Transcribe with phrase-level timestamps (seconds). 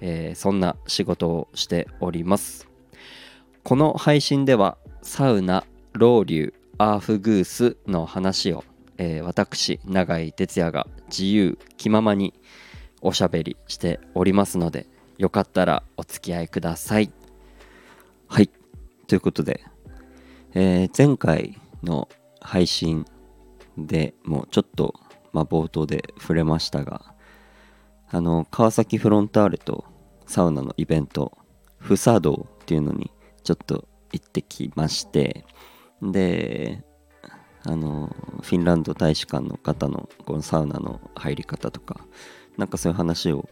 [0.00, 2.68] えー、そんな仕事をしております。
[3.62, 8.64] この配信ではサウナロウリュアーフグースの話を、
[8.98, 12.34] えー、私永井哲也が自由気ままに
[13.00, 14.86] おしゃべりしておりますので
[15.18, 17.10] よかったらお付き合いください。
[18.28, 18.50] はい。
[19.06, 19.64] ということで、
[20.54, 22.08] えー、前回の
[22.40, 23.04] 配信
[23.78, 24.94] でもうちょっと、
[25.32, 27.14] まあ、冒頭で触れましたが
[28.08, 29.84] あの川崎フロンターレと
[30.26, 31.36] サウナのイベント
[31.78, 33.10] フサドっていうのに
[33.42, 35.44] ちょっと行ってきまして
[36.02, 36.84] で
[37.64, 42.06] あのフィンランド大使館の方のこのサウナの入り方とか
[42.56, 43.48] なんかそういう話を、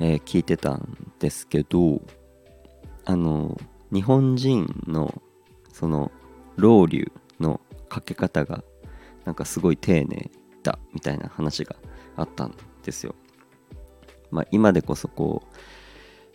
[0.00, 2.02] えー、聞いてたんですけど
[3.04, 3.58] あの
[3.92, 5.22] 日本人の
[5.72, 6.10] その
[6.56, 8.62] ロウリュのかけ方が
[9.24, 10.30] なんかすごい丁寧
[10.62, 11.76] だみたいな話が
[12.16, 13.14] あったんですよ。
[14.30, 15.56] まあ、今でこそこう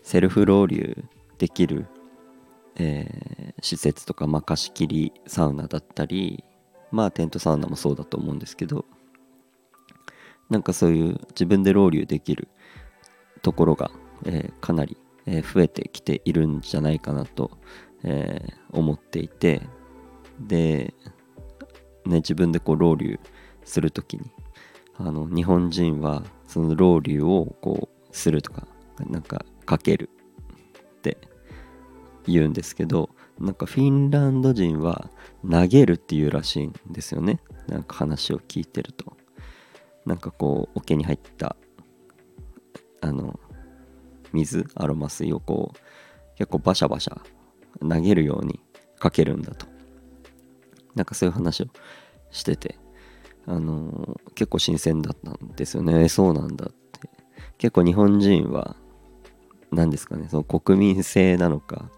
[0.09, 1.05] セルフロウリュ
[1.37, 1.85] できる、
[2.77, 6.43] えー、施設とか、まあ、貸し切りサウナだったり
[6.89, 8.85] まあテントサウナもそうだと思うんですけど
[10.49, 12.47] なんかそういう自分でロウリュできる
[13.43, 13.91] ところが、
[14.25, 17.51] えー、かなり、えー、増えてきているんじゃないかなと、
[18.03, 19.61] えー、思っていて
[20.39, 20.91] で、
[22.07, 23.19] ね、自分でこうロウリュ
[23.63, 24.31] する時に
[24.97, 28.67] あの日本人はそのロウリュをこうするとか
[29.07, 30.09] なんかかける。
[30.97, 31.17] って
[32.25, 35.11] 言うんですけどなんかフィンランド人は
[35.49, 37.39] 投げるっていうらしいんですよね。
[37.67, 39.15] なんか話を聞いてると。
[40.07, 41.55] なんかこう桶に入った
[43.01, 43.39] あの
[44.33, 45.77] 水アロマ水をこう
[46.35, 47.21] 結構バシャバシャ
[47.87, 48.59] 投げるように
[48.97, 49.67] かけるんだと。
[50.95, 51.67] なんかそういう話を
[52.31, 52.79] してて
[53.45, 56.09] あのー、結構新鮮だったんですよね。
[56.09, 57.09] そうなんだって。
[57.59, 58.75] 結構日本人は
[59.71, 60.27] 何ですかね。
[60.29, 61.89] その国民性なのか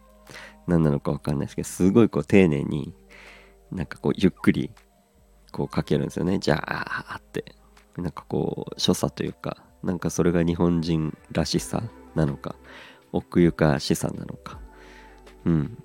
[0.67, 2.93] 何なのか分かんないですけどすごいこう丁寧に
[3.71, 4.71] なんかこうゆっくり
[5.51, 6.39] こうかけるんですよね。
[6.39, 6.61] じゃ
[7.13, 7.55] あって。
[7.97, 11.83] なんかこう所作というかなんかそれが日本人らしさ
[12.15, 12.55] なのか
[13.11, 14.59] 奥ゆかしさなのか。
[15.45, 15.77] うん。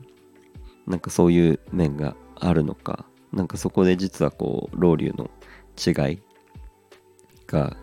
[0.87, 3.07] なんかそういう面があるのか。
[3.33, 5.31] なんかそこで実はこうロウリュの
[5.77, 6.23] 違い
[7.47, 7.77] が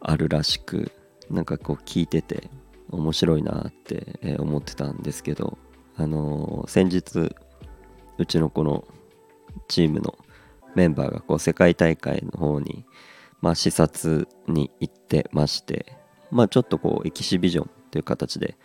[0.00, 0.92] あるらしく
[1.30, 2.50] なんかこう聞いてて
[2.90, 5.58] 面白いなって思ってたんですけど
[5.96, 7.34] あの、先日
[8.18, 8.84] うちのこの
[9.68, 10.16] チームの
[10.74, 12.84] メンバーがこう世界大会の方に、
[13.40, 15.98] まあ、視察に行ってまして、
[16.30, 18.56] まあ、ちょっとこうエキシビジョンという形で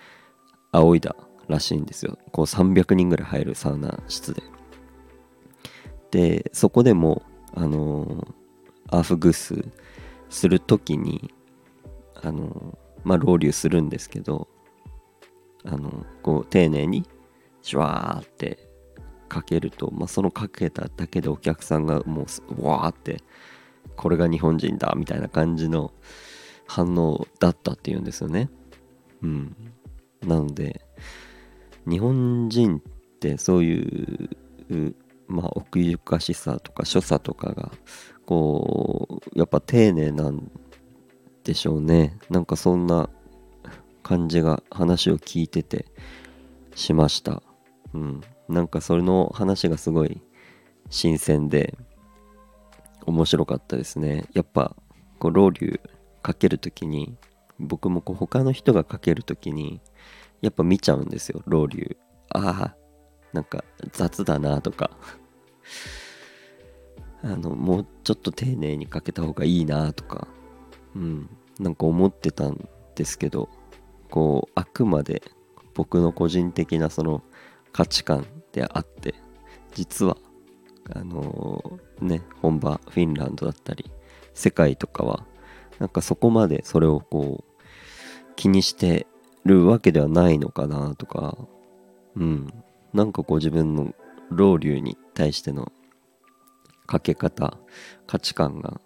[0.71, 1.15] 仰いだ
[1.47, 2.17] らしいんですよ。
[2.31, 4.43] こう300人ぐらい入るサウナ室で。
[6.11, 8.27] でそこでもあの、
[8.89, 9.65] アーフグース
[10.29, 11.33] する時に
[12.21, 14.49] あの、まあロウリュするんですけど
[15.63, 17.07] あのこう丁寧に
[17.61, 18.67] シュワーって
[19.29, 23.21] かけると、まあ、そのかけただけでお客さんがもうわーって
[23.95, 25.93] これが日本人だみたいな感じの
[26.67, 28.49] 反応だったっていうんですよね。
[29.21, 29.55] うん。
[30.21, 30.81] なので
[31.87, 32.81] 日本人っ
[33.19, 34.29] てそうい
[34.69, 34.95] う
[35.27, 37.71] まあ奥ゆかしさとか所作とかが
[38.25, 40.51] こうやっぱ丁寧なん
[41.45, 42.17] でしょうね。
[42.29, 43.09] なんかそんな
[44.03, 45.85] 感じが話を聞いてて
[46.75, 47.41] しました。
[47.93, 48.21] うん。
[48.49, 50.21] なんかそれの話がすごい
[50.89, 51.77] 新鮮で
[53.05, 54.25] 面白かったですね。
[54.33, 54.75] やっぱ
[55.19, 55.79] こうロウリュ
[56.21, 57.15] かける時に
[57.59, 59.79] 僕もこう他の人がかける時に
[60.41, 61.97] やっぱ見ちゃうんですよロウリュ。
[62.29, 62.75] ああ
[63.33, 63.63] なんか
[63.93, 64.91] 雑だなとか
[67.21, 70.27] あのもうちょっと丁寧にかけた方がいいなとか
[70.95, 71.29] うん。
[71.59, 73.49] なんか思ってたんですけど
[74.09, 75.21] こうあくまで
[75.73, 77.23] 僕の個人的なその
[77.71, 79.15] 価値観であって
[79.73, 80.17] 実は
[80.93, 83.89] あのー、ね本場フィンランドだったり
[84.33, 85.25] 世界とかは
[85.79, 87.63] なんかそこまでそれをこう
[88.35, 89.07] 気にして
[89.45, 91.37] るわけではないのかなとか
[92.15, 92.47] うん。
[92.95, 93.93] なんかこう自分の
[94.31, 95.71] 老流に対しての
[96.87, 97.57] かけ方
[98.07, 98.79] 価値観が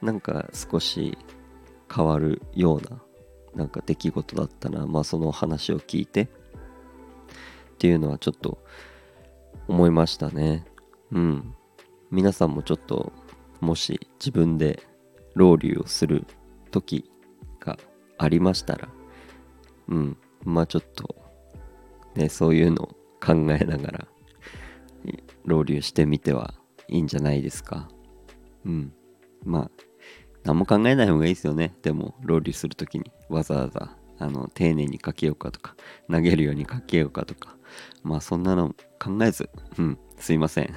[0.00, 1.18] なんか少し
[1.92, 3.02] 変わるような
[3.54, 4.86] なんか出来事だったな。
[4.86, 6.22] まあその話を聞いて。
[6.22, 6.28] っ
[7.78, 8.62] ていうのはちょっと
[9.66, 10.66] 思いましたね。
[11.12, 11.54] うん。
[12.10, 13.12] 皆さんもちょっと
[13.60, 14.82] もし自分で
[15.34, 16.26] ロウリュをする
[16.70, 17.10] 時
[17.58, 17.78] が
[18.18, 18.88] ありましたら
[19.88, 20.16] うん。
[20.44, 21.14] まあちょっと
[22.14, 22.86] ねそういうのを
[23.24, 24.08] 考えながら
[25.44, 26.54] ロウリュしてみては
[26.88, 27.88] いいんじゃないですか。
[28.66, 28.92] うん。
[29.44, 29.70] まあ
[30.44, 31.74] 何も考えない方がいいですよね。
[31.82, 35.74] でもロウリする時にわざわざあの丁寧にかけようかとか
[36.10, 37.56] 投げるようにかけようかとか
[38.02, 40.74] まあそんなの考えずうんすいません。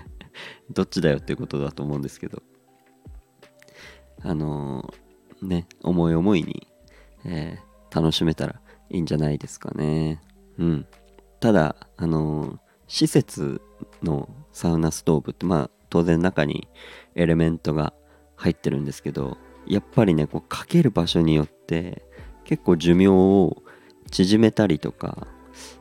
[0.70, 2.42] どっちだよっていうことだと思うんですけど。
[4.26, 6.66] あのー、ね思い思いに、
[7.26, 10.20] えー、楽しめたらいいんじゃないですかね。
[10.58, 10.86] うん。
[11.40, 12.58] ただあのー、
[12.88, 13.60] 施設
[14.02, 16.68] のサウナストーブってまあ当然中に
[17.14, 17.92] エレメントが
[18.36, 19.36] 入ってるんですけど
[19.66, 22.02] やっぱりねこうかける場所によって
[22.44, 23.62] 結構寿命を
[24.10, 25.26] 縮めたりとか、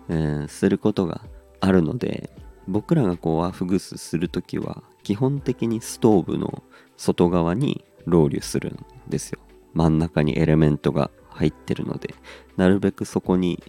[0.09, 1.21] えー、することが
[1.59, 2.29] あるので
[2.67, 6.63] 僕らがこうアフグスする時は基本的にストーブの
[6.95, 9.39] 外側にロウリュするんですよ。
[9.73, 12.13] 真ん中にエレメントが入ってるので。
[12.57, 13.61] なるべくそこに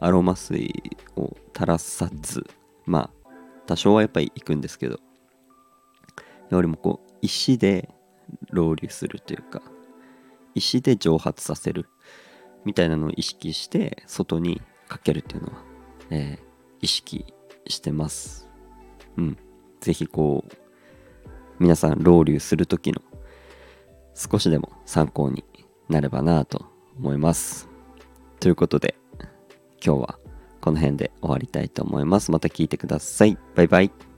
[0.00, 0.72] アロマ水
[1.16, 2.46] を垂らさず
[2.86, 3.30] まあ
[3.66, 4.98] 多少はやっぱり行くんですけど
[6.50, 7.88] よりもこう石で
[8.50, 9.62] ロウリュするというか
[10.54, 11.86] 石で蒸発させる
[12.64, 15.64] みたいなのを意識して外にかけるっていうのは、
[16.10, 16.44] えー、
[16.80, 17.24] 意識
[17.66, 18.48] してます。
[19.16, 19.38] うん。
[19.80, 20.52] ぜひこう、
[21.58, 23.00] 皆さん、ロウリュする時の
[24.14, 25.44] 少しでも参考に
[25.88, 26.66] なればなと
[26.98, 27.68] 思います。
[28.40, 28.96] ということで、
[29.84, 30.18] 今日は
[30.60, 32.30] この辺で終わりたいと思います。
[32.30, 33.38] また聞いてください。
[33.54, 34.09] バイバイ。